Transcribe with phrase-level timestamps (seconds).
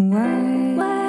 [0.00, 1.00] Why, why?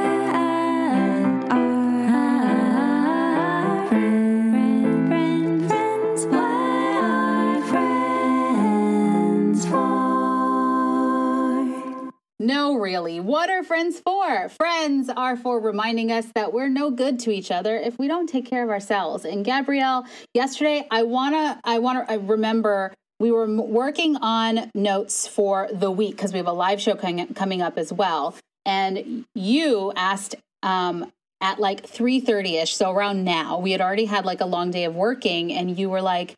[12.37, 13.21] No, really.
[13.21, 14.49] What are friends for?
[14.49, 18.27] Friends are for reminding us that we're no good to each other if we don't
[18.27, 19.23] take care of ourselves.
[19.23, 25.69] And Gabrielle, yesterday, I wanna, I wanna, I remember we were working on notes for
[25.71, 28.35] the week because we have a live show coming coming up as well.
[28.65, 34.05] And you asked um, at like three thirty ish, so around now, we had already
[34.05, 36.35] had like a long day of working, and you were like,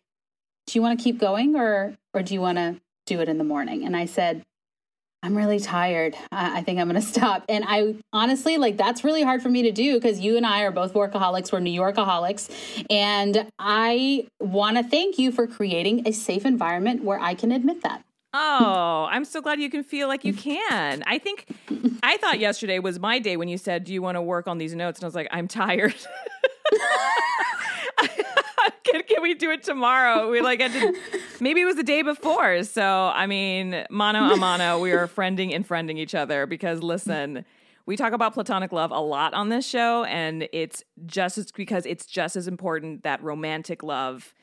[0.68, 3.38] "Do you want to keep going, or or do you want to do it in
[3.38, 4.44] the morning?" And I said.
[5.26, 6.18] I'm really tired.
[6.34, 7.46] I, I think I'm going to stop.
[7.48, 10.64] And I honestly, like, that's really hard for me to do because you and I
[10.64, 11.50] are both workaholics.
[11.52, 12.86] We're New Yorkaholics.
[12.90, 17.84] And I want to thank you for creating a safe environment where I can admit
[17.84, 18.04] that.
[18.34, 21.04] Oh, I'm so glad you can feel like you can.
[21.06, 21.46] I think
[22.02, 24.58] I thought yesterday was my day when you said, "Do you want to work on
[24.58, 25.96] these notes?" And I was like, "I'm tired."
[28.84, 30.32] can, can we do it tomorrow?
[30.32, 30.96] We like to,
[31.40, 32.64] maybe it was the day before.
[32.64, 37.46] So I mean, mano a mano, we are friending and friending each other because listen,
[37.86, 41.86] we talk about platonic love a lot on this show, and it's just as because
[41.86, 44.34] it's just as important that romantic love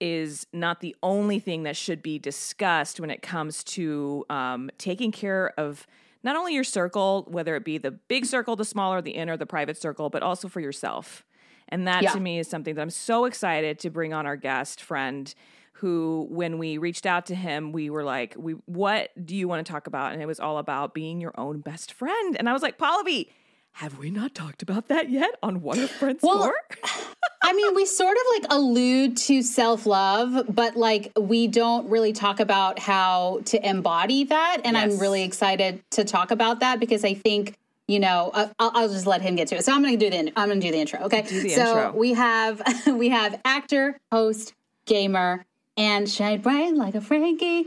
[0.00, 5.12] is not the only thing that should be discussed when it comes to um, taking
[5.12, 5.86] care of
[6.22, 9.46] not only your circle, whether it be the big circle, the smaller, the inner, the
[9.46, 11.24] private circle, but also for yourself.
[11.68, 12.12] And that Yeah.
[12.12, 15.32] to me is something that I'm so excited to bring on our guest friend
[15.74, 19.64] who when we reached out to him we were like we what do you want
[19.64, 22.52] to talk about and it was all about being your own best friend and I
[22.52, 23.28] was like Pallavi
[23.72, 26.52] have we not talked about that yet on what are friends Well?
[27.42, 32.12] I mean, we sort of like allude to self love, but like we don't really
[32.12, 34.58] talk about how to embody that.
[34.64, 37.56] And I'm really excited to talk about that because I think.
[37.88, 39.64] You know, uh, I'll, I'll just let him get to it.
[39.64, 41.00] So I'm going to do the I'm going to do the intro.
[41.00, 41.22] Okay.
[41.22, 41.92] The so intro.
[41.92, 44.54] we have we have actor, host,
[44.86, 45.44] gamer,
[45.76, 47.66] and shine bright like a Frankie,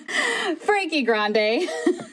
[0.58, 1.68] Frankie Grande.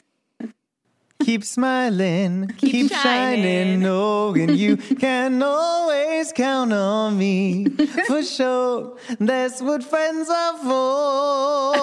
[1.30, 3.44] Keep smiling, keep, shining.
[3.44, 7.66] shining, oh, knowing you can always count on me
[8.08, 8.96] for sure.
[9.20, 11.80] That's what friends are for.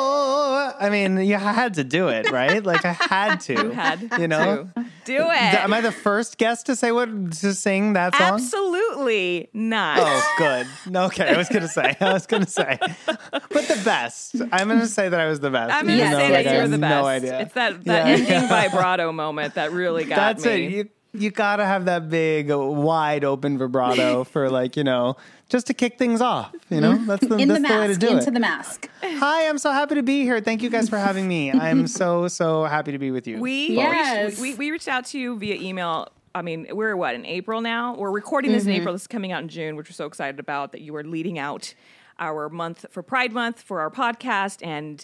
[0.83, 2.61] I mean, you had to do it, right?
[2.61, 3.53] Like I had to.
[3.53, 4.67] You had you know.
[4.75, 5.53] to do it.
[5.63, 7.07] Am I the first guest to say what
[7.39, 8.33] to sing that song?
[8.33, 9.99] Absolutely not.
[10.01, 10.67] Oh, good.
[10.93, 11.95] Okay, I was gonna say.
[12.01, 14.35] I was gonna say, but the best.
[14.51, 15.73] I'm gonna say that I was the best.
[15.73, 17.01] I'm going to even though, say like, that I you're the best.
[17.01, 17.39] No idea.
[17.39, 18.13] It's that, that Yeah.
[18.13, 20.65] ending vibrato moment that really got That's me.
[20.65, 20.71] it.
[20.71, 25.15] You you gotta have that big, wide open vibrato for like you know
[25.49, 26.53] just to kick things off.
[26.69, 28.33] You know, that's the In that's the the, way to mask, do into it.
[28.33, 28.89] the mask.
[29.01, 30.41] Hi, I'm so happy to be here.
[30.41, 31.51] Thank you guys for having me.
[31.67, 33.39] I'm so so happy to be with you.
[33.39, 34.31] We, Yes.
[34.31, 36.09] reached, we we reached out to you via email.
[36.35, 37.95] I mean, we're what in April now.
[37.95, 38.81] We're recording this in mm-hmm.
[38.81, 38.93] April.
[38.93, 40.71] This is coming out in June, which we're so excited about.
[40.73, 41.73] That you are leading out
[42.19, 45.03] our month for Pride Month for our podcast, and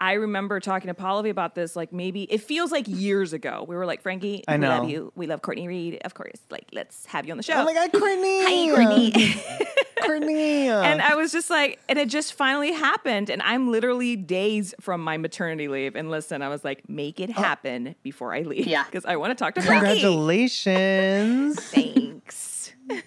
[0.00, 1.74] I remember talking to Pallavi about this.
[1.74, 3.64] Like maybe it feels like years ago.
[3.66, 5.12] We were like, Frankie, I we love you.
[5.16, 6.38] We love Courtney Reed, of course.
[6.50, 7.54] Like, let's have you on the show.
[7.54, 8.44] Oh my God, Courtney!
[8.44, 9.12] Hi, Courtney.
[10.02, 10.68] Courtney!
[10.68, 13.28] And I was just like, and it just finally happened.
[13.28, 15.96] And I'm literally days from my maternity leave.
[15.96, 17.40] And listen, I was like, make it oh.
[17.40, 18.66] happen before I leave.
[18.66, 18.84] Yeah.
[18.88, 20.00] Because I want to talk to Frankie.
[20.00, 21.60] Congratulations!
[21.60, 22.57] Thanks.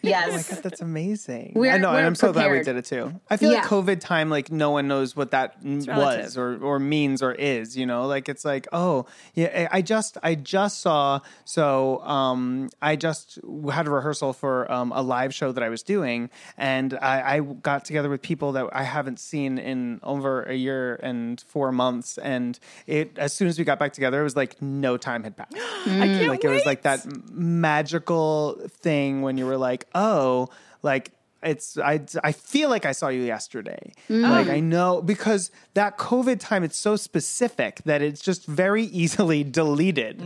[0.01, 0.27] Yes.
[0.29, 1.53] Oh my god, that's amazing!
[1.55, 3.13] We're- I know, and I'm so glad we did it too.
[3.29, 3.59] I feel Yeah.
[3.61, 7.75] like COVID time, like no one knows what that was or or means or is.
[7.77, 11.19] You know, like it's like, oh yeah, I just I just saw.
[11.45, 13.39] So um, I just
[13.71, 17.39] had a rehearsal for um, a live show that I was doing, and I, I
[17.39, 22.17] got together with people that I haven't seen in over a year and four months,
[22.17, 25.35] and it as soon as we got back together, it was like no time had
[25.37, 25.53] passed
[25.85, 30.49] I can't like it was like that magical thing when you were like oh
[30.83, 31.11] like
[31.43, 33.93] it's I, I feel like I saw you yesterday.
[34.09, 39.43] Like I know because that COVID time it's so specific that it's just very easily
[39.43, 40.21] deleted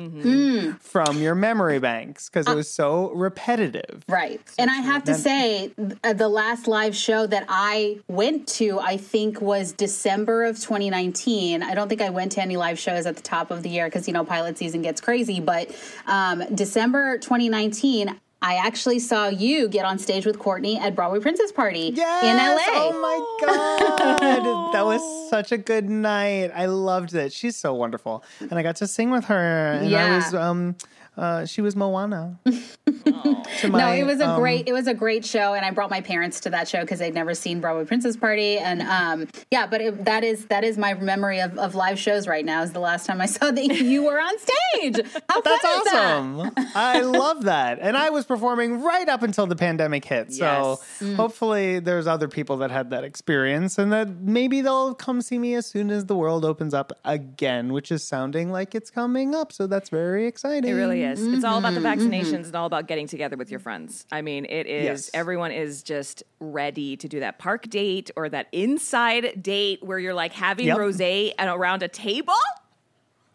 [0.81, 4.03] from your memory banks because it was so repetitive.
[4.07, 4.41] Right.
[4.57, 5.71] and I have to say,
[6.03, 11.63] uh, the last live show that I went to, I think, was December of 2019.
[11.63, 13.85] I don't think I went to any live shows at the top of the year
[13.87, 15.39] because, you know, pilot season gets crazy.
[15.39, 15.69] But
[16.07, 21.51] um, December 2019, I actually saw you get on stage with Courtney at Broadway Princess
[21.51, 22.23] Party Yes!
[22.23, 22.87] in LA.
[22.89, 26.51] Oh my god, that was such a good night.
[26.53, 27.33] I loved it.
[27.33, 29.71] She's so wonderful, and I got to sing with her.
[29.73, 30.15] And I Yeah.
[30.15, 30.75] was um,
[31.17, 32.39] uh, she was Moana.
[32.45, 36.01] no, it was a um, great it was a great show, and I brought my
[36.01, 39.81] parents to that show because they'd never seen Broadway Princess Party, and um, yeah, but
[39.81, 42.61] it, that is that is my memory of, of live shows right now.
[42.63, 44.95] Is the last time I saw that you were on stage.
[45.29, 46.17] How That's fun is that?
[46.17, 46.51] awesome.
[46.75, 47.79] I love that.
[47.81, 50.33] And I was performing right up until the pandemic hit.
[50.33, 51.15] So Yes.
[51.15, 55.55] hopefully there's other people that had that experience and that maybe they'll come see me
[55.55, 59.51] as soon as the world opens up again, which is sounding like it's coming up.
[59.51, 60.69] So that's very exciting.
[60.69, 61.25] It really is.
[61.25, 64.05] It's all about the Mm-hmm, vaccinations and all about getting together with your friends.
[64.11, 65.09] I mean, it is, Yes.
[65.13, 70.13] everyone is just ready to do that park date or that inside date where you're
[70.13, 70.77] like having Yep.
[70.77, 72.33] rose and around a table.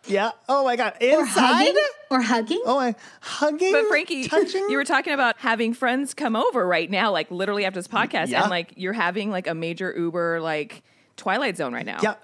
[0.07, 0.31] Yeah.
[0.49, 0.95] Oh my God.
[1.01, 1.67] Or Inside?
[1.67, 1.77] hugging?
[2.11, 2.63] Or hugging?
[2.65, 3.73] Oh, I hugging.
[3.73, 4.67] But Frankie, touching.
[4.71, 8.29] you were talking about having friends come over right now, like literally after this podcast,
[8.29, 8.43] Yeah.
[8.43, 10.83] and like you're having like a major Uber like
[11.17, 11.99] Twilight Zone right now.
[12.03, 12.15] Yeah.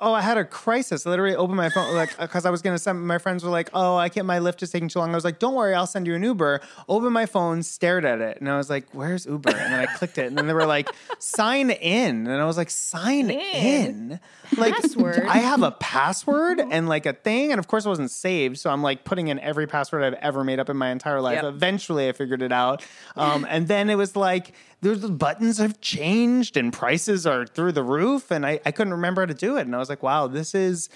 [0.00, 1.06] Oh, I had a crisis.
[1.06, 3.44] I literally opened my phone, like, uh, because I was going to send my friends
[3.44, 5.12] were like, oh, I can't, my lift is taking too long.
[5.12, 6.60] I was like, don't worry, I'll send you an Uber.
[6.88, 9.50] Opened my phone, stared at it, and I was like, where's Uber?
[9.50, 10.88] And then I clicked it, and then they were like,
[11.18, 12.26] sign in.
[12.26, 14.12] And I was like, sign in?
[14.12, 14.20] In.
[14.56, 15.24] Like, Password.
[15.26, 17.52] I have a password and like a thing.
[17.52, 18.58] And of course, it wasn't saved.
[18.58, 21.42] So I'm like putting in every password I've ever made up in my entire life.
[21.42, 21.44] Yep.
[21.44, 22.84] Eventually, I figured it out.
[23.16, 27.72] Um, and then it was like, there's the buttons have changed and prices are through
[27.72, 28.30] the roof.
[28.30, 29.62] And I, I couldn't remember how to do it.
[29.62, 30.88] And I was like, wow, this is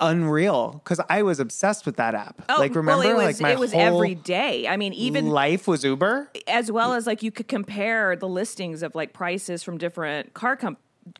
[0.00, 0.80] unreal.
[0.84, 2.42] Because I was obsessed with that app.
[2.48, 4.66] Oh, like, remember, well, it was like my it was every day.
[4.68, 6.30] I mean, even life was Uber.
[6.46, 10.56] as well as like you could compare the listings of like prices from different car
[10.56, 10.78] comp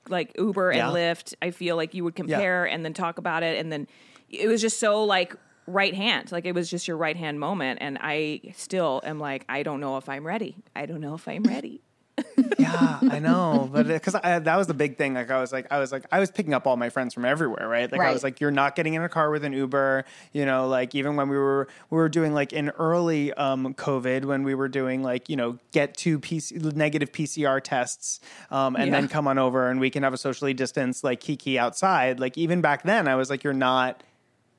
[0.08, 1.34] like Uber and Lyft.
[1.42, 3.86] I feel like you would compare and then talk about it, and then
[4.28, 5.34] it was just so like
[5.66, 7.78] right hand, like it was just your right hand moment.
[7.80, 10.56] And I still am like, I don't know if I'm ready.
[10.74, 11.82] I don't know if I'm ready.
[12.58, 15.14] Yeah, I know, but because that was the big thing.
[15.14, 17.24] Like I was like, I was like, I was picking up all my friends from
[17.24, 17.90] everywhere, right?
[17.90, 20.68] Like I was like, you're not getting in a car with an Uber, you know.
[20.68, 24.54] Like even when we were we were doing like in early um, COVID, when we
[24.54, 28.20] were doing like you know get two PC, negative PCR tests,
[28.50, 31.58] um, and then come on over and we can have a socially distanced like kiki
[31.58, 32.20] outside.
[32.20, 34.02] Like even back then, I was like, you're not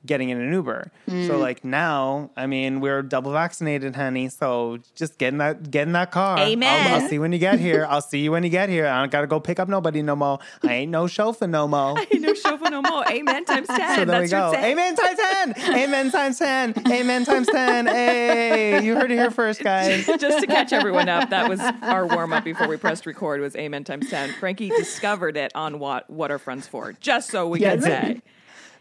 [0.06, 0.90] getting in an Uber.
[1.08, 1.26] Mm.
[1.26, 4.28] So like now, I mean, we're double vaccinated, honey.
[4.28, 6.38] So just get in that get in that car.
[6.38, 6.92] I'll- Amen.
[7.02, 7.86] I'll, see when you get here.
[7.88, 8.86] I'll see you when you get here.
[8.86, 10.38] I don't gotta go pick up nobody no more.
[10.62, 11.98] I ain't no chauffeur no more.
[11.98, 13.04] I Ain't no chauffeur no more.
[13.08, 13.98] Amen times ten.
[13.98, 14.56] So there we That's your go.
[14.58, 15.54] Amen times ten.
[15.74, 16.74] Amen times ten.
[16.92, 17.86] Amen times ten.
[17.86, 20.06] Hey, you heard it here first, guys.
[20.18, 23.40] Just to catch everyone up, that was our warm up before we pressed record.
[23.40, 24.30] Was Amen times ten.
[24.40, 26.92] Frankie discovered it on what What Are Friends For?
[27.00, 27.84] Just so we can Yes.
[27.84, 28.22] say.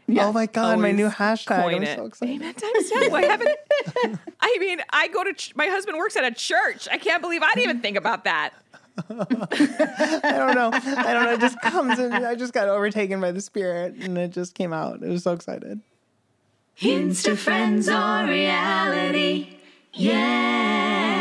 [0.09, 1.61] Oh my god, my new hashtag.
[1.61, 1.97] coin I'm it.
[1.97, 2.35] so excited.
[2.35, 3.11] Amen times ten.
[3.11, 3.57] Why haven't?
[4.41, 5.33] I mean, I go to.
[5.33, 6.88] Ch- my husband works at a church.
[6.91, 8.51] I can't believe I didn't even think about that.
[9.09, 9.13] I
[10.38, 10.69] don't know.
[10.73, 11.33] I don't know.
[11.33, 14.71] It just comes and I just got overtaken by the spirit and it just came
[14.71, 15.03] out.
[15.03, 15.81] I was so excited.
[16.79, 19.57] Insta friends or reality.
[19.94, 21.13] Yeah.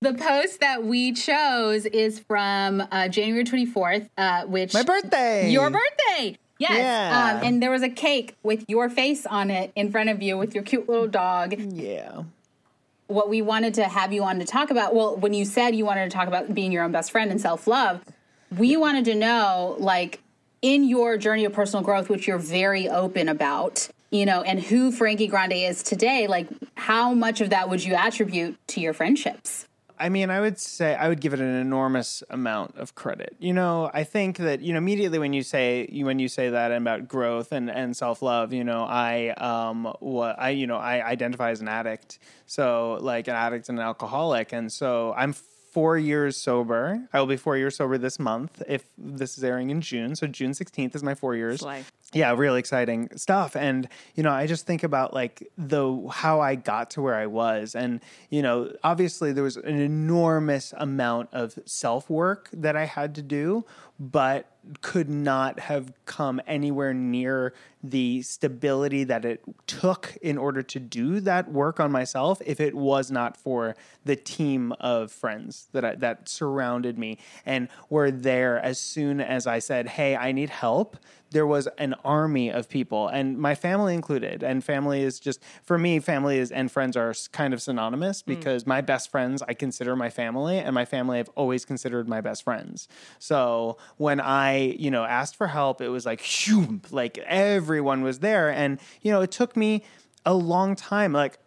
[0.00, 5.48] The post that we chose is from uh, January 24th, uh, which My birthday.
[5.50, 6.36] Your birthday.
[6.62, 6.78] Yes.
[6.78, 7.38] Yeah.
[7.40, 10.38] Um, and there was a cake with your face on it in front of you
[10.38, 11.54] with your cute little dog.
[11.58, 12.22] Yeah.
[13.08, 15.84] What we wanted to have you on to talk about, well, when you said you
[15.84, 18.00] wanted to talk about being your own best friend and self love,
[18.56, 20.20] we wanted to know, like,
[20.62, 24.92] in your journey of personal growth, which you're very open about, you know, and who
[24.92, 29.66] Frankie Grande is today, like, how much of that would you attribute to your friendships?
[30.02, 33.36] I mean, I would say I would give it an enormous amount of credit.
[33.38, 36.72] You know, I think that you know immediately when you say when you say that
[36.72, 41.06] about growth and, and self love, you know, I um what I you know I
[41.06, 45.36] identify as an addict, so like an addict and an alcoholic, and so I'm
[45.72, 47.08] four years sober.
[47.12, 50.14] I will be four years sober this month if this is airing in June.
[50.14, 51.62] So June 16th is my four years
[52.12, 56.54] yeah really exciting stuff and you know i just think about like the how i
[56.54, 58.00] got to where i was and
[58.30, 63.22] you know obviously there was an enormous amount of self work that i had to
[63.22, 63.64] do
[63.98, 67.52] but could not have come anywhere near
[67.82, 72.74] the stability that it took in order to do that work on myself if it
[72.74, 78.58] was not for the team of friends that I, that surrounded me and were there
[78.58, 80.96] as soon as I said, "Hey, I need help."
[81.30, 84.42] There was an army of people, and my family included.
[84.42, 88.26] And family is just for me, family is and friends are kind of synonymous mm.
[88.26, 92.20] because my best friends I consider my family, and my family I've always considered my
[92.20, 92.86] best friends.
[93.18, 98.20] So when I, you know, asked for help, it was like, shoo, like everyone was
[98.20, 99.84] there, and you know, it took me
[100.24, 101.38] a long time, like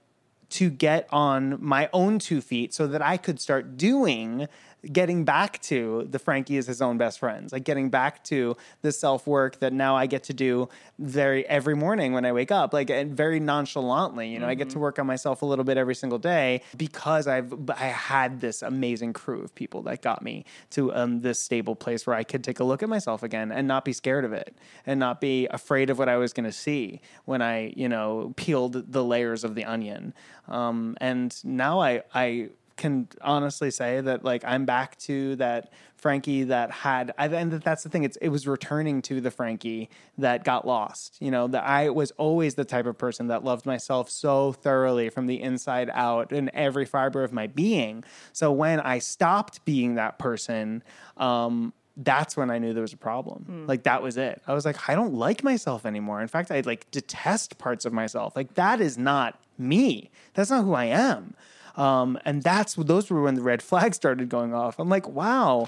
[0.50, 4.48] to get on my own two feet so that I could start doing
[4.92, 8.92] getting back to the Frankie is his own best friends, like getting back to the
[8.92, 12.74] self work that now I get to do very every morning when I wake up,
[12.74, 14.30] like and very nonchalantly.
[14.30, 14.52] You know, mm-hmm.
[14.52, 17.88] I get to work on myself a little bit every single day because I've I
[17.88, 22.16] had this amazing crew of people that got me to um, this stable place where
[22.16, 25.00] I could take a look at myself again and not be scared of it and
[25.00, 28.92] not be afraid of what I was going to see when I you know peeled
[28.92, 30.14] the layers of the onion.
[30.48, 36.44] Um, and now I I can honestly say that like I'm back to that Frankie
[36.44, 40.44] that had I and that's the thing it's it was returning to the Frankie that
[40.44, 44.10] got lost you know that I was always the type of person that loved myself
[44.10, 48.04] so thoroughly from the inside out in every fiber of my being
[48.34, 50.84] so when I stopped being that person
[51.18, 53.46] um that's when I knew there was a problem.
[53.50, 53.68] Mm.
[53.70, 54.42] Like that was it.
[54.48, 56.22] I was like, I don't like myself anymore.
[56.22, 58.36] In fact, I like detest parts of myself.
[58.36, 60.12] Like that is not me.
[60.34, 61.36] That's not who I am.
[61.76, 64.80] Um, and that's those were when the red flags started going off.
[64.80, 65.68] I'm like, wow.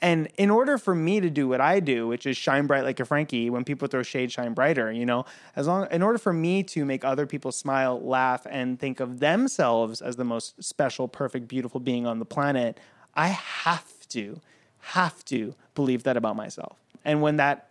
[0.00, 3.00] And in order for me to do what I do, which is shine bright like
[3.00, 5.24] a Frankie, when people throw shade, shine brighter, you know,
[5.56, 9.20] as long in order for me to make other people smile, laugh, and think of
[9.20, 12.78] themselves as the most special, perfect, beautiful being on the planet,
[13.14, 14.40] I have to,
[14.80, 16.76] have to believe that about myself.
[17.04, 17.66] And when that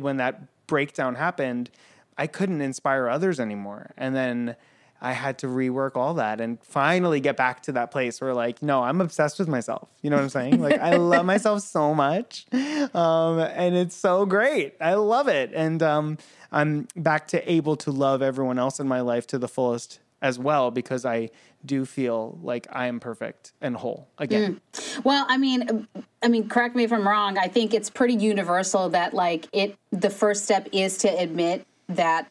[0.00, 1.70] when that breakdown happened,
[2.16, 3.92] I couldn't inspire others anymore.
[3.96, 4.56] And then
[5.00, 8.62] I had to rework all that and finally get back to that place where, like,
[8.62, 9.88] no, I'm obsessed with myself.
[10.02, 10.60] You know what I'm saying?
[10.60, 12.46] Like, I love myself so much.
[12.52, 14.74] Um, and it's so great.
[14.80, 15.52] I love it.
[15.54, 16.18] And um,
[16.52, 20.38] I'm back to able to love everyone else in my life to the fullest as
[20.38, 21.30] well because I
[21.64, 24.60] do feel like I am perfect and whole again.
[24.72, 25.04] Mm.
[25.04, 25.86] Well, I mean,
[26.22, 27.38] I mean, correct me if I'm wrong.
[27.38, 29.76] I think it's pretty universal that like it.
[29.92, 32.30] The first step is to admit that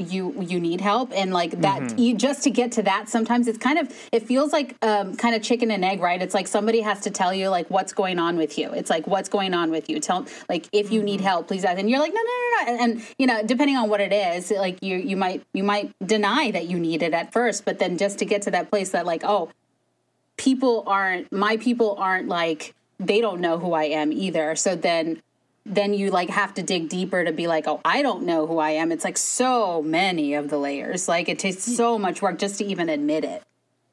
[0.00, 1.12] you you need help.
[1.14, 1.98] And like that mm-hmm.
[1.98, 5.34] you just to get to that sometimes it's kind of it feels like um, kind
[5.34, 6.20] of chicken and egg right?
[6.20, 8.70] It's like somebody has to tell you like what's going on with you.
[8.72, 10.00] It's like what's going on with you?
[10.00, 11.06] Tell like if you mm-hmm.
[11.06, 11.78] need help please ask.
[11.78, 14.12] And you're like no no no no and, and, you know depending on what it
[14.12, 17.78] is like you you might you might deny that you need it at first but
[17.78, 19.50] then just to get to that place that like oh
[20.36, 24.54] people aren't my people aren't like they don't know who I am either.
[24.54, 25.22] So then
[25.66, 28.58] then you like have to dig deeper to be like, oh, I don't know who
[28.58, 28.92] I am.
[28.92, 31.08] It's like so many of the layers.
[31.08, 33.42] Like it takes so much work just to even admit it.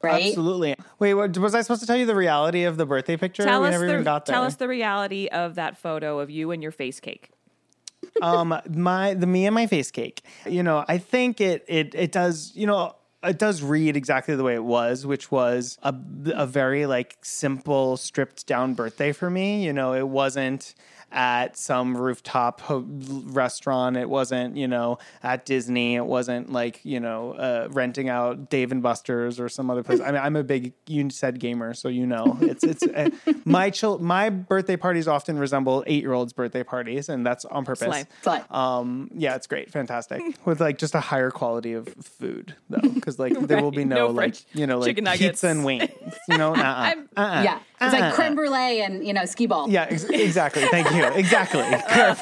[0.02, 0.28] Right?
[0.28, 0.76] Absolutely.
[1.00, 3.42] Wait, what, was I supposed to tell you the reality of the birthday picture?
[3.42, 6.70] Tell we us the, Tell us the reality of that photo of you and your
[6.70, 7.30] face cake.
[8.22, 10.22] um, my the me and my face cake.
[10.46, 12.52] You know, I think it it it does.
[12.54, 15.94] You know, it does read exactly the way it was, which was a
[16.34, 19.64] a very like simple, stripped down birthday for me.
[19.64, 20.74] You know, it wasn't
[21.10, 23.96] at some rooftop ho- restaurant.
[23.96, 25.96] It wasn't, you know, at Disney.
[25.96, 30.00] It wasn't like, you know, uh, renting out Dave and Buster's or some other place.
[30.00, 33.10] I mean, I'm a big you said gamer, so you know, it's it's uh,
[33.44, 37.64] my chil- my birthday parties often resemble eight year olds' birthday parties, and that's on
[37.64, 37.88] purpose.
[37.88, 38.04] Slay.
[38.22, 38.42] Slay.
[38.50, 43.18] Um, yeah, it's great, fantastic, with like just a higher quality of food though, because
[43.18, 45.90] like there will be no, no like you know like pizza and wings,
[46.28, 46.94] you know, uh-uh.
[47.16, 47.42] Uh-uh.
[47.42, 49.68] yeah, it's like creme brulee and you know skee ball.
[49.68, 50.62] Yeah, ex- exactly.
[50.66, 51.04] Thank you.
[51.18, 51.62] Exactly.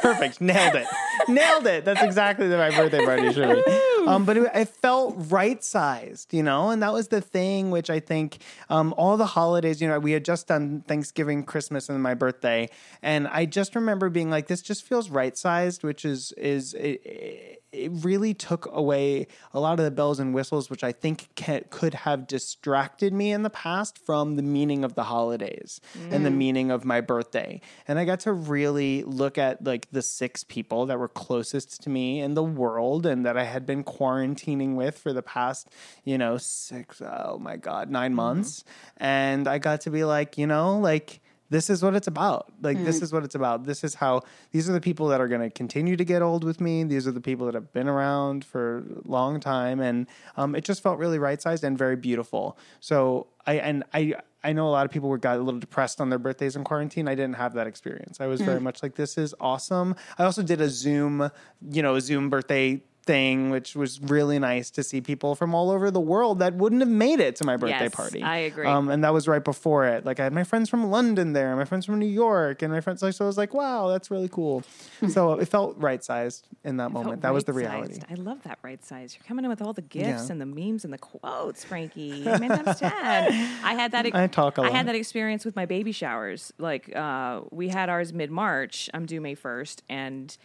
[0.00, 0.40] Perfect.
[0.40, 0.87] Nailed it.
[1.28, 1.85] Nailed it.
[1.85, 3.81] That's exactly the right birthday party should be.
[4.07, 7.90] Um, but it, it, felt right sized, you know, and that was the thing which
[7.90, 8.38] I think
[8.71, 12.69] um, all the holidays, you know, we had just done Thanksgiving, Christmas, and my birthday,
[13.02, 16.75] and I just remember being like, this just feels right sized, which is is.
[16.75, 21.28] It, it really took away a lot of the bells and whistles, which I think
[21.35, 26.12] can, could have distracted me in the past from the meaning of the holidays mm.
[26.12, 26.37] and the mm.
[26.37, 27.61] meaning of my birthday.
[27.87, 31.90] And I got to really look at like the six people that were closest to
[31.90, 35.68] me in the world and that I had been quarantining with for the past,
[36.04, 38.16] you know, six, oh my God, 9 mm-hmm.
[38.16, 38.64] months.
[38.97, 42.53] And I got to be like, you know, like, this is what it's about.
[42.61, 42.85] Like, mm.
[42.85, 43.65] this is what it's about.
[43.65, 46.45] This is how these are the people that are going to continue to get old
[46.45, 46.85] with me.
[46.85, 49.81] These are the people that have been around for a long time.
[49.81, 52.59] And um, it just felt really right sized and very beautiful.
[52.81, 56.00] So, I, and I, I know a lot of people were got a little depressed
[56.00, 57.09] on their birthdays in quarantine.
[57.09, 58.21] I didn't have that experience.
[58.21, 58.47] I was mm.
[58.47, 59.95] very much like, this is awesome.
[60.19, 61.31] I also did a Zoom,
[61.71, 65.70] you know, a Zoom birthday thing, which was really nice to see people from all
[65.70, 68.22] over the world that wouldn't have made it to my birthday yes, party.
[68.22, 68.66] I agree.
[68.66, 70.04] Um, and that was right before it.
[70.04, 72.80] Like I had my friends from London there, my friends from New York, and my
[72.80, 74.64] friends like so I was like, wow, that's really cool.
[75.08, 77.22] so it felt right sized in that it moment.
[77.22, 78.00] That was the reality.
[78.10, 79.16] I love that right size.
[79.16, 80.32] You're coming in with all the gifts yeah.
[80.32, 82.28] and the memes and the quotes, Frankie.
[82.28, 83.28] I mean, that's sad.
[83.64, 84.14] I had that.
[84.14, 84.72] I talk a lot.
[84.72, 86.52] I had that experience with my baby showers.
[86.58, 88.90] Like uh, we had ours mid March.
[88.92, 90.36] I'm due May first, and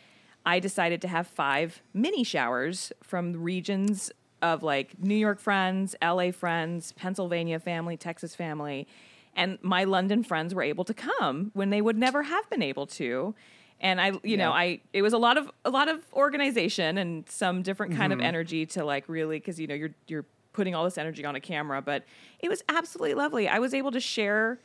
[0.46, 6.32] I decided to have five mini showers from regions of like New York friends, LA
[6.32, 8.88] friends, Pennsylvania family, Texas family,
[9.36, 12.86] and my London friends were able to come when they would never have been able
[12.86, 13.34] to.
[13.80, 17.28] And I, you know, I it was a lot of a lot of organization and
[17.30, 18.28] some different kind of mm-hmm.
[18.28, 21.40] energy to like really because you know you're you're putting all this energy on a
[21.40, 22.04] camera, but
[22.40, 23.48] it was absolutely lovely.
[23.48, 24.60] I was able to share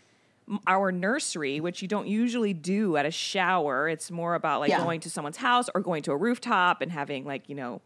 [0.66, 3.88] our nursery, which you don't usually do at a shower.
[3.88, 4.82] It's more about like Yeah.
[4.82, 7.80] going to someone's house or going to a rooftop and having like you know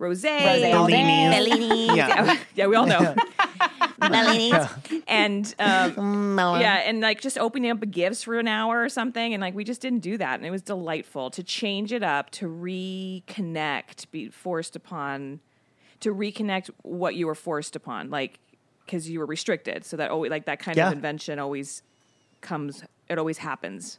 [0.00, 0.86] rosé, Rosé all.
[0.86, 1.86] Bellini.
[1.96, 2.36] Yeah.
[2.54, 3.14] yeah, we all know.
[3.98, 4.52] Bellini.
[5.08, 9.40] and um, yeah, and like just opening up gifts for an hour or something, and
[9.40, 12.46] like we just didn't do that, and it was delightful to change it up, to
[12.46, 15.40] reconnect, be forced upon,
[16.00, 18.38] to reconnect what you were forced upon, like
[18.84, 20.88] because you were restricted, so that always like that kind Yeah.
[20.88, 21.82] of invention always
[22.46, 23.98] comes, it always happens.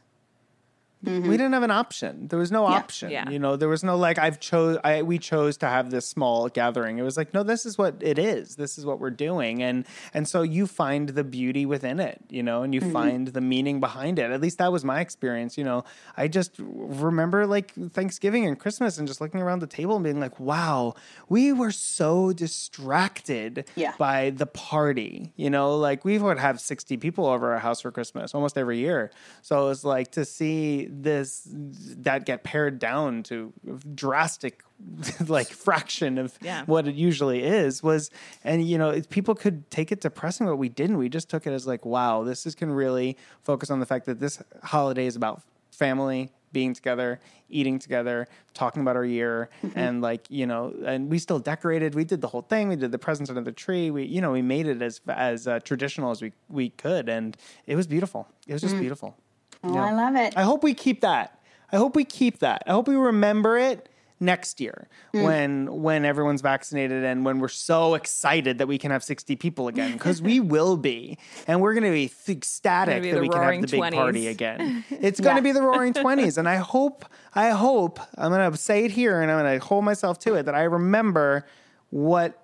[1.02, 2.26] We didn't have an option.
[2.26, 3.10] There was no option.
[3.10, 3.30] Yeah.
[3.30, 6.48] You know, there was no like I've chose I we chose to have this small
[6.48, 6.98] gathering.
[6.98, 8.56] It was like, no, this is what it is.
[8.56, 9.62] This is what we're doing.
[9.62, 12.92] And and so you find the beauty within it, you know, and you mm-hmm.
[12.92, 14.32] find the meaning behind it.
[14.32, 15.84] At least that was my experience, you know.
[16.16, 20.18] I just remember like Thanksgiving and Christmas and just looking around the table and being
[20.18, 20.94] like, wow,
[21.28, 23.92] we were so distracted Yeah.
[23.98, 25.32] by the party.
[25.36, 28.78] You know, like we would have 60 people over our house for Christmas almost every
[28.78, 29.12] year.
[29.42, 33.52] So it's like to see this that get pared down to
[33.94, 34.62] drastic
[35.28, 36.64] like fraction of Yeah.
[36.66, 38.10] what it usually is was
[38.44, 40.98] and you know it, people could take it depressing but we didn't.
[40.98, 44.06] We just took it as like wow this is can really focus on the fact
[44.06, 50.00] that this holiday is about family being together eating together talking about our year and
[50.00, 51.94] like you know and we still decorated.
[51.94, 52.68] We did the whole thing.
[52.68, 53.90] We did the presents under the tree.
[53.90, 57.36] We you know we made it as as uh, traditional as we we could and
[57.66, 58.26] it was beautiful.
[58.46, 59.16] It was just beautiful
[59.64, 59.84] Oh, Yeah.
[59.84, 60.36] I love it.
[60.36, 61.38] I hope we keep that.
[61.72, 62.62] I hope we keep that.
[62.66, 63.88] I hope we remember it
[64.20, 65.22] next year mm.
[65.22, 69.68] when when everyone's vaccinated and when we're so excited that we can have 60 people
[69.68, 73.40] again because we will be and we're going to be ecstatic be that we can
[73.40, 73.92] have the big 20s.
[73.92, 74.84] party again.
[74.90, 75.44] It's going to Yeah.
[75.44, 79.20] be the roaring 20s and I hope I hope I'm going to say it here
[79.20, 81.46] and I'm going to hold myself to it that I remember
[81.90, 82.42] what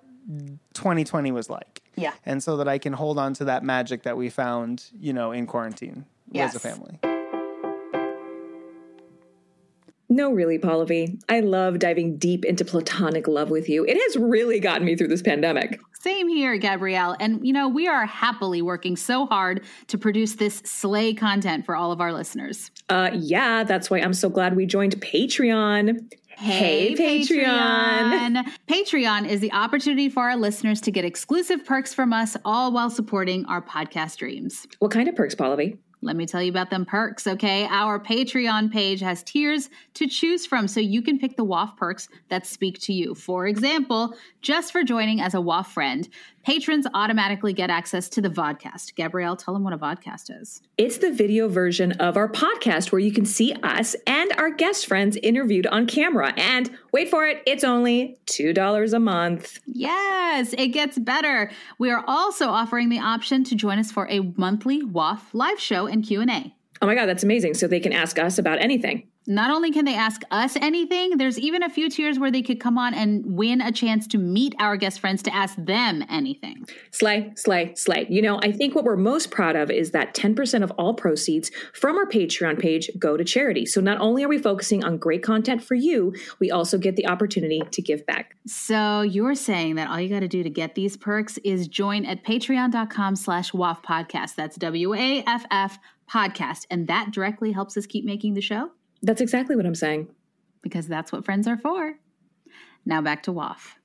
[0.75, 1.81] 2020 was like.
[1.95, 2.13] Yeah.
[2.25, 5.31] And so that I can hold on to that magic that we found, you know,
[5.33, 6.55] in quarantine as Yes.
[6.55, 6.99] a family.
[10.07, 11.19] No, really, Pallavi.
[11.29, 13.83] I love diving deep into platonic love with you.
[13.85, 15.79] It has really gotten me through this pandemic.
[15.99, 17.17] Same here, Gabrielle.
[17.19, 21.75] And, you know, we are happily working so hard to produce this slay content for
[21.75, 22.69] all of our listeners.
[22.87, 26.13] Uh, yeah, that's why I'm so glad we joined Patreon.
[26.37, 27.45] Hey, Patreon.
[28.35, 28.45] Patreon.
[28.67, 32.91] Patreon is the opportunity for our listeners to get exclusive perks from us, all while
[32.91, 34.67] supporting our podcast dreams.
[34.79, 35.79] What kind of perks, Pallavi?
[36.05, 37.65] Let me tell you about them perks, okay?
[37.65, 42.07] Our Patreon page has tiers to choose from, so you can pick the WAF perks
[42.29, 43.15] that speak to you.
[43.15, 46.07] For example, just for joining as a WAF friend,
[46.45, 48.93] patrons automatically get access to the vodcast.
[48.93, 50.61] Gabrielle, tell them what a vodcast is.
[50.77, 54.85] It's the video version of our podcast where you can see us and our guest
[54.85, 56.33] friends interviewed on camera.
[56.37, 59.59] And wait for it, it's only $2 a month.
[59.65, 61.49] Yes, it gets better.
[61.79, 65.87] We are also offering the option to join us for a monthly WAF live show
[65.87, 66.55] and Q&A.
[66.81, 67.55] Oh my God, that's amazing.
[67.55, 69.07] So they can ask us about anything.
[69.27, 72.59] Not only can they ask us anything, there's even a few tiers where they could
[72.59, 76.67] come on and win a chance to meet our guest friends to ask them anything.
[76.91, 78.05] Slay, slay, slay.
[78.07, 81.49] You know, I think what we're most proud of is that 10% of all proceeds
[81.73, 83.65] from our Patreon page go to charity.
[83.65, 87.07] So not only are we focusing on great content for you, we also get the
[87.07, 88.35] opportunity to give back.
[88.45, 92.05] So you're saying that all you got to do to get these perks is join
[92.05, 94.35] at patreon.com slash WAF podcast.
[94.35, 96.67] That's W-A-F-F podcast.
[96.69, 98.69] And that directly helps us keep making the show
[99.01, 100.07] That's exactly what I'm saying.
[100.61, 101.93] because that's what friends are for.
[102.87, 103.75] Now back to WAF.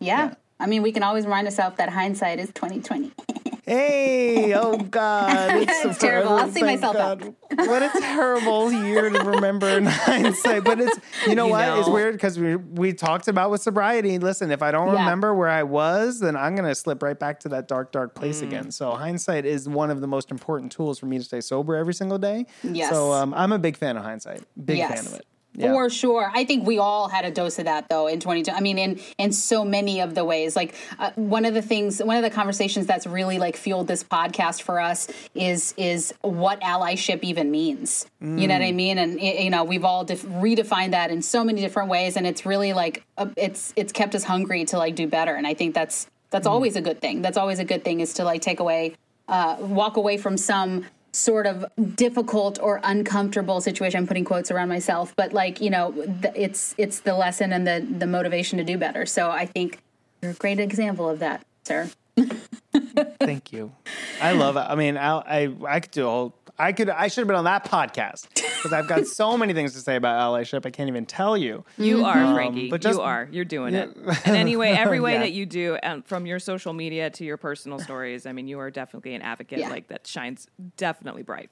[0.00, 0.34] Yeah.
[0.58, 3.12] I mean, we can always remind ourselves that hindsight is 2020.
[3.68, 5.56] Hey, oh God.
[5.56, 6.32] It's, It's terrible.
[6.38, 7.22] I'll see thank myself out.
[7.54, 10.64] What a terrible year to remember in hindsight.
[10.68, 11.78] But it's, you know You what?
[11.78, 14.18] It's weird because we, we talked about with sobriety.
[14.18, 15.00] Listen, if I don't Yeah.
[15.00, 18.14] remember where I was, then I'm going to slip right back to that dark, dark
[18.14, 18.46] place Mm.
[18.46, 18.70] again.
[18.70, 21.94] So hindsight is one of the most important tools for me to stay sober every
[21.94, 22.46] single day.
[22.62, 22.90] Yes.
[22.90, 24.42] So um, I'm a big fan of hindsight.
[24.64, 24.94] Big Yes.
[24.94, 25.26] fan of it.
[25.54, 25.72] Yeah.
[25.72, 26.30] For sure.
[26.32, 28.56] I think we all had a dose of that though in 2020.
[28.56, 30.54] I mean, in in so many of the ways.
[30.54, 34.04] Like uh, one of the things, one of the conversations that's really like fueled this
[34.04, 38.06] podcast for us is is what allyship even means.
[38.20, 38.98] You know what I mean?
[38.98, 42.46] And you know, we've all def- redefined that in so many different ways, and it's
[42.46, 45.34] really like uh, it's it's kept us hungry to like do better.
[45.34, 47.22] And I think that's that's always a good thing.
[47.22, 48.94] That's always a good thing is to like take away
[49.28, 51.64] uh, walk away from some sort of
[51.96, 53.98] difficult or uncomfortable situation.
[53.98, 55.94] I'm putting quotes around myself, but like you know,
[56.34, 59.06] it's it's the lesson and the the motivation to do better.
[59.06, 59.80] So I think
[60.22, 61.90] you're a great example of that, sir.
[63.20, 63.72] Thank you.
[64.20, 64.60] I love it.
[64.60, 66.34] I mean, I I, I could do a whole.
[66.58, 66.90] I could.
[66.90, 69.94] I should have been on that podcast because I've got so many things to say
[69.96, 70.66] about allyship.
[70.66, 71.64] I can't even tell you.
[71.76, 72.64] You are, Frankie.
[72.64, 73.28] Um, but just- you are.
[73.30, 73.96] You're doing it.
[74.24, 75.20] And anyway, every way Yeah.
[75.20, 78.58] that you do, and from your social media to your personal stories, I mean, you
[78.58, 79.60] are definitely an advocate.
[79.60, 79.68] Yeah.
[79.70, 81.50] Like that shines definitely bright.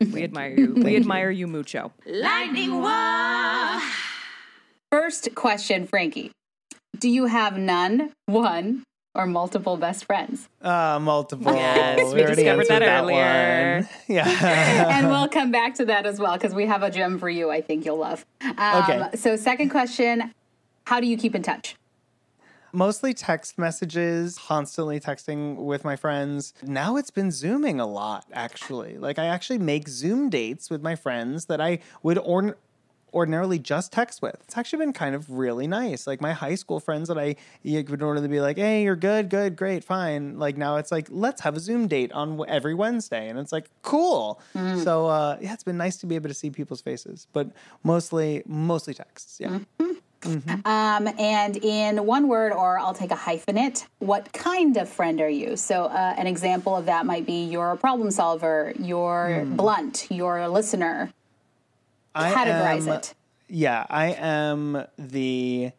[0.00, 0.74] We admire you.
[0.74, 1.92] we admire you mucho.
[2.04, 3.80] Lightning Wall.
[4.90, 6.32] First question, Frankie.
[6.98, 8.82] Do you have none, one,
[9.14, 10.48] or multiple best friends?
[10.60, 11.52] Uh, multiple.
[11.54, 13.74] Yes, we already discovered that answered earlier.
[13.80, 13.88] one.
[14.08, 14.88] Yeah.
[14.98, 17.50] and we'll come back to that as well because we have a gem for you
[17.50, 18.24] I think you'll love.
[18.40, 19.08] Um, Okay.
[19.16, 20.32] So, second question
[20.84, 21.76] How do you keep in touch?
[22.74, 26.54] Mostly text messages, constantly texting with my friends.
[26.62, 28.96] Now it's been Zooming a lot, actually.
[28.96, 32.56] Like, I actually make Zoom dates with my friends that I would or-
[33.12, 34.36] ordinarily just text with.
[34.44, 36.06] It's actually been kind of really nice.
[36.06, 39.28] Like, my high school friends that I you would normally be like, hey, you're good,
[39.28, 40.38] good, great, fine.
[40.38, 43.28] Like, now it's like, let's have a Zoom date on w- every Wednesday.
[43.28, 44.40] And it's like, cool.
[44.82, 47.48] So, uh, yeah, it's been nice to be able to see people's faces, but
[47.82, 49.38] mostly, mostly texts.
[49.40, 49.60] Yeah.
[50.64, 55.28] Um, and in one word, or I'll take a hyphenate, what kind of friend are
[55.28, 55.56] you?
[55.56, 60.38] So, uh, an example of that might be you're a problem solver, you're blunt, you're
[60.38, 61.12] a listener.
[62.14, 63.14] I Categorize am- it.
[63.48, 65.72] Yeah, I am the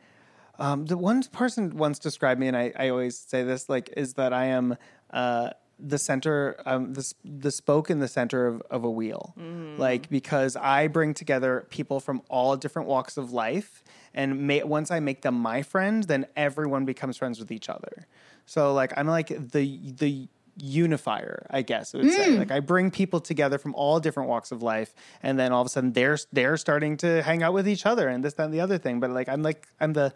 [0.60, 4.14] um, the one person once described me, and I, I always say this like is
[4.14, 4.78] that I am
[5.12, 9.34] uh, the center, um, the the spoke in the center of, of a wheel,
[9.78, 14.92] like because I bring together people from all different walks of life, and ma- once
[14.92, 18.06] I make them my friend, then everyone becomes friends with each other.
[18.46, 22.38] So like I'm like the the unifier, I guess I would say.
[22.38, 25.68] Like I bring people together from all different walks of life, and then all of
[25.68, 28.54] a sudden they're they're starting to hang out with each other and this that and
[28.54, 29.00] the other thing.
[29.00, 30.14] But like I'm like I'm the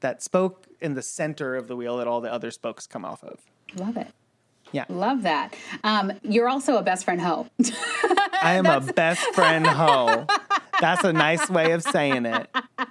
[0.00, 3.22] that spoke in the center of the wheel that all the other spokes come off
[3.24, 3.40] of.
[3.76, 4.08] Love it.
[4.70, 5.54] Yeah, Love that.
[5.82, 7.46] Um, you're also a best friend hoe.
[8.42, 10.26] I am a best friend hoe.
[10.80, 12.48] That's a nice way of saying it.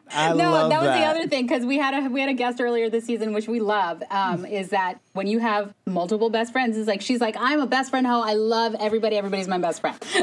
[0.09, 0.99] I no, love that was that.
[0.99, 3.47] the other thing because we had a we had a guest earlier this season, which
[3.47, 4.03] we love.
[4.09, 7.67] Um, is that when you have multiple best friends, it's like she's like I'm a
[7.67, 8.21] best friend hoe.
[8.21, 9.15] I love everybody.
[9.17, 9.97] Everybody's my best friend.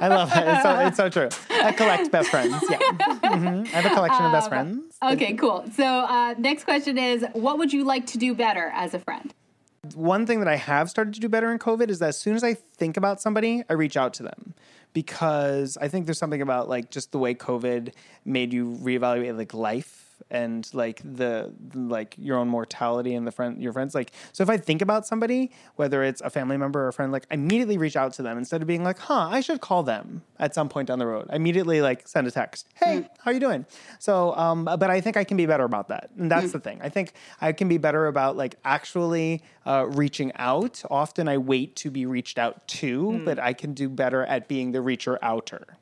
[0.00, 0.46] I love it.
[0.46, 1.28] It's so, it's so true.
[1.62, 2.54] I collect best friends.
[2.70, 2.78] Yeah,
[3.24, 4.96] hmm I have a collection of best friends.
[5.02, 5.64] okay, cool.
[5.74, 9.32] So uh, next question is, what would you like to do better as a friend?
[9.94, 12.34] One thing that I have started to do better in COVID is that as soon
[12.36, 14.54] as I think about somebody, I reach out to them.
[14.92, 17.92] Because I think there's something about like just the way COVID
[18.24, 23.62] made you reevaluate like life and like the like your own mortality and the friend
[23.62, 26.88] your friends like so if I think about somebody whether it's a family member or
[26.88, 29.40] a friend like I immediately reach out to them instead of being like huh I
[29.40, 31.26] should call them at some point down the road.
[31.30, 33.64] I immediately like send a text hey how you doing?
[33.98, 36.80] So um but I think I can be better about that and that's the thing.
[36.82, 40.82] I think I can be better about like actually uh, reaching out.
[40.90, 44.72] Often I wait to be reached out to but I can do better at being
[44.72, 45.76] the reacher outer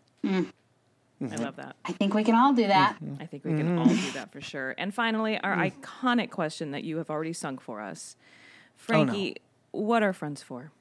[1.20, 1.42] I mm-hmm.
[1.42, 1.76] love that.
[1.84, 2.96] I think we can all do that.
[3.02, 3.22] Mm-hmm.
[3.22, 4.74] I think we can all do that for sure.
[4.76, 5.72] And finally, our mm.
[5.72, 8.16] iconic question that you have already sung for us.
[8.18, 9.36] Oh, Frankie,
[9.70, 10.72] what are friends for?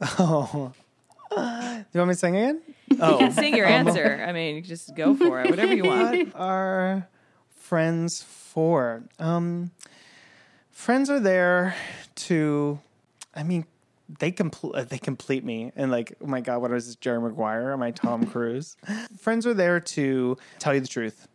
[0.18, 0.72] Oh.
[1.34, 2.60] Do you want me to sing again?
[3.00, 4.22] Oh, Sing your answer.
[4.26, 6.34] I mean, just go for it, whatever you want.
[6.34, 7.08] what are
[7.56, 9.04] friends for?
[9.18, 9.70] Um,
[10.70, 11.74] friends are there
[12.16, 12.80] to,
[13.34, 13.64] I mean,
[14.18, 17.20] they complete uh, they complete me and like oh my god what is this Jerry
[17.20, 17.72] Maguire?
[17.72, 18.76] Am I Tom Cruise?
[19.18, 21.28] Friends are there to tell you the truth.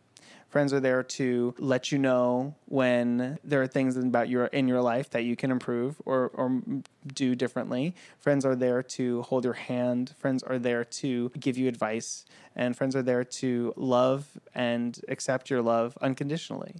[0.48, 4.80] Friends are there to let you know when there are things about your in your
[4.80, 6.62] life that you can improve or or
[7.06, 7.94] do differently.
[8.18, 10.14] Friends are there to hold your hand.
[10.18, 12.24] Friends are there to give you advice.
[12.56, 16.76] And friends are there to love and accept your love unconditionally.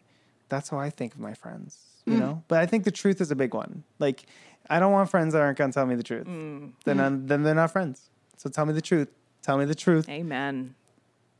[0.48, 2.20] That's how I think of my friends you mm.
[2.20, 2.42] know?
[2.48, 3.84] But I think the truth is a big one.
[3.98, 4.24] Like
[4.70, 6.26] I don't want friends that aren't going to tell me the truth.
[6.26, 6.72] Mm.
[6.84, 7.28] Then I'm, mm.
[7.28, 8.10] then they're not friends.
[8.36, 9.08] So tell me the truth.
[9.42, 10.08] Tell me the truth.
[10.08, 10.74] Amen.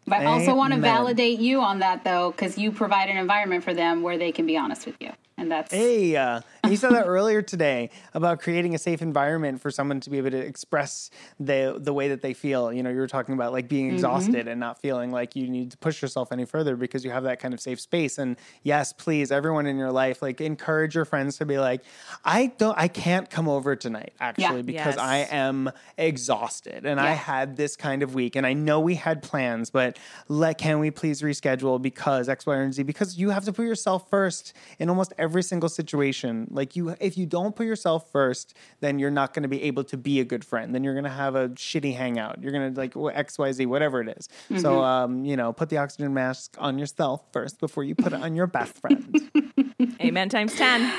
[0.07, 3.63] But I also want to validate you on that though, because you provide an environment
[3.63, 6.91] for them where they can be honest with you, and that's Hey, uh, you said
[6.93, 11.11] that earlier today about creating a safe environment for someone to be able to express
[11.39, 12.73] the the way that they feel.
[12.73, 15.71] You know, you were talking about like being exhausted and not feeling like you need
[15.71, 18.19] to push yourself any further because you have that kind of safe space.
[18.19, 21.83] And yes, please, everyone in your life, like encourage your friends to be like,
[22.25, 24.99] I don't, I can't come over tonight actually because Yes.
[24.99, 29.23] I am exhausted and I had this kind of week and I know we had
[29.23, 29.99] plans, but
[30.29, 32.83] let can we please reschedule because X, Y, and Z?
[32.85, 36.49] Because you have to put yourself first in almost every every single situation.
[36.51, 39.85] Like you, if you don't put yourself first, then you're not going to be able
[39.85, 40.75] to be a good friend.
[40.75, 42.43] Then you're going to have a shitty hangout.
[42.43, 44.29] You're going to like X, Y, Z, whatever it is.
[44.63, 48.23] So, um, you know, put the oxygen mask on yourself first before you put it
[48.23, 49.31] on your best friend.
[50.01, 50.91] Amen times 10.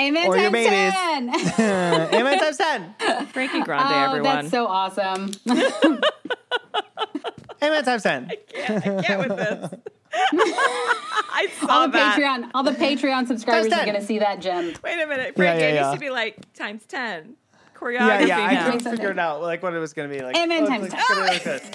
[0.00, 0.26] Amen.
[0.28, 1.52] Or your times babies.
[1.56, 2.14] 10.
[2.14, 2.94] Amen times ten.
[3.28, 4.34] Frankie Grande, Oh, everyone.
[4.34, 5.30] that's so awesome.
[7.62, 8.30] Amen times ten.
[8.54, 9.70] Get with this.
[11.36, 12.18] I saw All the that.
[12.18, 14.74] Patreon, all the Patreon subscribers are going to see that, Jim.
[14.82, 15.34] Wait a minute.
[15.36, 15.82] Yeah, yeah, it yeah.
[15.82, 17.36] needs to be like times 10.
[17.74, 18.38] Choreography yeah.
[18.38, 18.38] yeah.
[18.38, 18.64] I now.
[18.70, 20.36] couldn't figure it out, like what it was going to be like.
[20.36, 21.70] Amen Oh, times it's gonna be like this.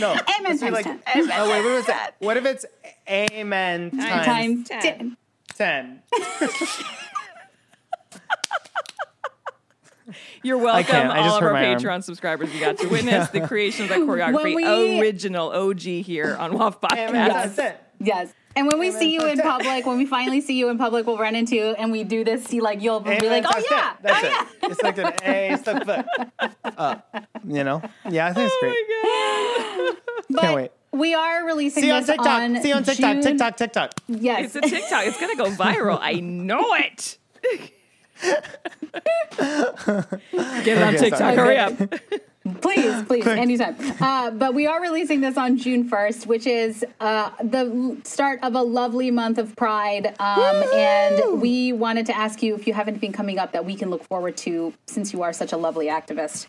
[0.00, 0.12] No.
[0.38, 1.02] Amen times like, 10.
[1.32, 2.12] Oh wait, what was that?
[2.18, 2.66] What if it's
[3.08, 5.16] amen times, Times 10.
[5.54, 6.02] 10.
[6.02, 6.02] ten?
[10.42, 11.10] You're welcome, can't.
[11.10, 11.78] I all of our my arm.
[11.78, 12.52] Patreon subscribers.
[12.54, 14.54] You got to witness the creation of that choreography.
[14.54, 17.12] we- Original OG here on WAF Podcast.
[17.32, 17.74] times ten.
[18.00, 18.32] Yes.
[18.56, 21.06] And when we Amen see you in public, when we finally see you in public,
[21.06, 22.52] we'll run into you and we do this.
[22.52, 23.96] You like you'll be like, oh yeah, 10.
[24.02, 24.30] That's oh it.
[24.32, 24.68] yeah.
[24.70, 26.06] It's like an A step foot
[26.38, 26.64] up.
[26.64, 27.80] Uh, you know?
[28.10, 28.76] Yeah, I think it's oh, great.
[29.04, 29.96] Oh
[30.30, 30.70] But Can't wait.
[30.92, 32.26] we are releasing See you on this TikTok.
[32.26, 33.12] on See you on TikTok.
[33.14, 33.56] June- TikTok.
[33.58, 33.92] TikTok.
[34.08, 34.56] Yes.
[34.56, 35.06] It's a TikTok.
[35.06, 35.98] It's going to go viral.
[36.00, 37.18] I know it.
[40.64, 41.34] Get it on Okay, TikTok.
[41.34, 41.74] Hurry up.
[42.54, 43.76] please, please, anytime.
[44.00, 48.54] Uh, but we are releasing this on June 1st, which is uh, the start of
[48.54, 50.14] a lovely month of Pride.
[50.18, 53.74] Um, and we wanted to ask you if you have anything coming up that we
[53.74, 56.46] can look forward to since you are such a lovely activist.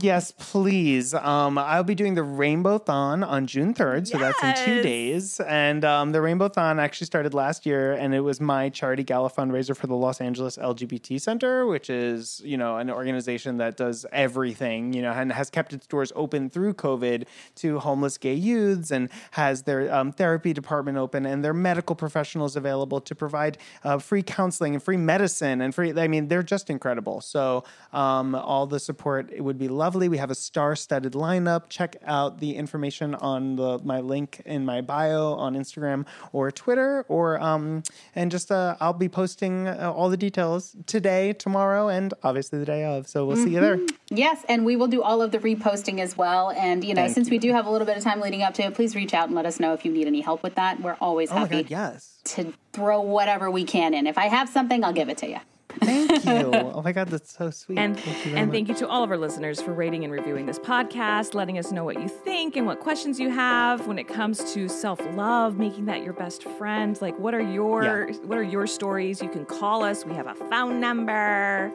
[0.00, 1.14] Yes, please.
[1.14, 5.40] Um, I'll be doing the Rainbow Thon on June 3rd, so that's in two days.
[5.40, 9.30] And um, the Rainbow Thon actually started last year, and it was my charity gala
[9.30, 14.06] fundraiser for the Los Angeles LGBT Center, which is, you know, an organization that does
[14.12, 17.24] everything, you know, and has kept its doors open through COVID
[17.56, 22.56] to homeless gay youths and has their um, therapy department open and their medical professionals
[22.56, 26.68] available to provide uh, free counseling and free medicine and free, I mean, they're just
[26.68, 27.20] incredible.
[27.20, 30.08] So um, all the support, it would be lovely.
[30.08, 31.68] We have a star-studded lineup.
[31.68, 37.04] Check out the information on the my link in my bio on Instagram or Twitter,
[37.08, 37.82] or um,
[38.14, 42.64] and just uh, I'll be posting uh, all the details today, tomorrow, and obviously the
[42.64, 43.06] day of.
[43.08, 43.78] So we'll see you there.
[44.10, 46.50] Yes, and we will do all of the reposting as well.
[46.50, 48.54] And, you know, Thank since we do have a little bit of time leading up
[48.54, 50.54] to it, please reach out and let us know if you need any help with
[50.56, 50.80] that.
[50.80, 52.18] We're always Oh happy god, yes.
[52.24, 54.06] to throw whatever we can in.
[54.06, 55.38] If I have something, I'll give it to you.
[55.80, 56.50] Thank you.
[56.54, 57.78] oh my god, that's so sweet.
[57.78, 58.54] And, thank you and much.
[58.54, 61.70] thank you to all of our listeners for rating and reviewing this podcast, letting us
[61.70, 65.84] know what you think and what questions you have when it comes to self-love, making
[65.84, 66.98] that your best friend.
[67.02, 69.22] Like what are your what are your stories?
[69.22, 70.04] You can call us.
[70.06, 71.70] We have a phone number.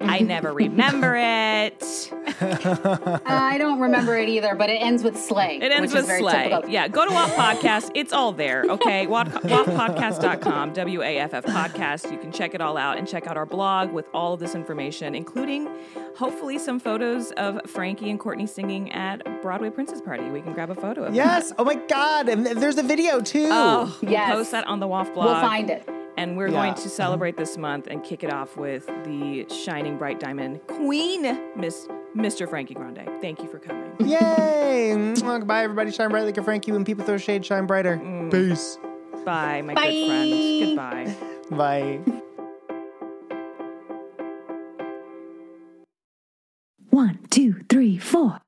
[0.00, 2.12] I never remember it.
[2.40, 5.58] Uh, I don't remember it either, but it ends with slay.
[5.60, 6.48] It ends which with is very slay.
[6.48, 6.70] typical.
[6.70, 7.90] Yeah, go to WAF Podcast.
[7.94, 9.06] It's all there, okay?
[9.06, 12.10] WAF, WAFpodcast.com, W A F F podcast.
[12.12, 14.54] You can check it all out and check out our blog with all of this
[14.54, 15.68] information, including
[16.16, 20.24] hopefully some photos of Frankie and Courtney singing at Broadway Princess Party.
[20.30, 21.52] We can grab a photo of Yes.
[21.58, 23.48] Oh my god, and there's a video too.
[23.50, 25.26] Oh, we'll post that on the WAF blog.
[25.26, 25.88] We'll find it.
[26.18, 26.54] And we're Yeah.
[26.54, 26.88] going to mm-hmm.
[26.88, 31.22] celebrate this month and kick it off with the shining bright diamond queen,
[31.54, 32.50] Miss Mr.
[32.50, 33.08] Frankie Grande.
[33.20, 33.92] Thank you for coming.
[34.00, 34.94] Yay!
[34.96, 35.38] Mwah.
[35.38, 35.92] Goodbye, everybody.
[35.92, 36.72] Shine bright like a Frankie.
[36.72, 37.98] When people throw shade, shine brighter.
[37.98, 38.32] Mm.
[38.32, 38.78] Peace.
[39.24, 39.90] Bye, my Bye.
[39.92, 41.16] good friend.
[41.50, 42.00] Goodbye.
[42.10, 42.22] Bye.
[46.90, 48.40] One, two, three, four.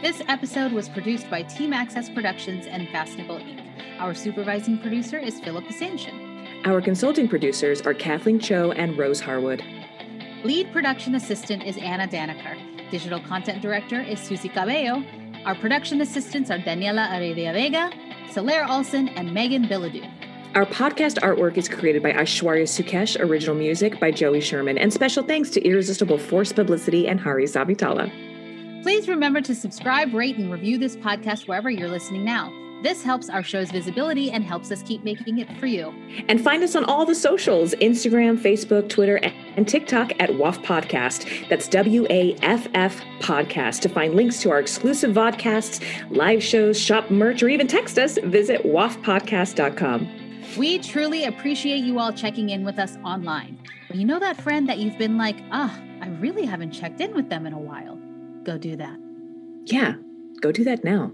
[0.00, 3.60] This episode was produced by Team Access Productions and Fast Nickel Inc.
[3.98, 6.25] Our supervising producer is Philip Ascension.
[6.64, 9.62] Our consulting producers are Kathleen Cho and Rose Harwood.
[10.44, 12.56] Lead production assistant is Anna Daneker.
[12.90, 15.04] Digital content director is Susie Cabello.
[15.44, 17.90] Our production assistants are Daniela Aredia Vega,
[18.32, 20.10] Soler Olsen, and Megan Billadu.
[20.56, 25.22] Our podcast artwork is created by Aishwarya Sukesh, original music by Joey Sherman, and special
[25.22, 28.10] thanks to Irresistible Force Publicity and Hari Savitala.
[28.82, 32.52] Please remember to subscribe, rate, and review this podcast wherever you're listening now.
[32.86, 35.92] This helps our show's visibility and helps us keep making it for you.
[36.28, 39.16] And find us on all the socials Instagram, Facebook, Twitter,
[39.56, 41.48] and TikTok at WAF Podcast.
[41.48, 43.80] That's W A F F Podcast.
[43.80, 45.82] To find links to our exclusive vodcasts,
[46.16, 50.08] live shows, shop merch, or even text us, visit wafpodcast.com.
[50.56, 53.58] We truly appreciate you all checking in with us online.
[53.88, 57.16] When you know that friend that you've been like, ah, I really haven't checked in
[57.16, 57.98] with them in a while,
[58.44, 58.96] go do that.
[59.64, 59.94] Yeah,
[60.40, 61.10] go do that now.